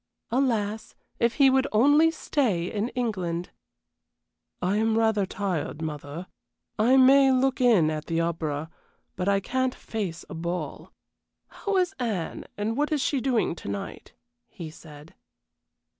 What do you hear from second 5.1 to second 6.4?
tired, mother;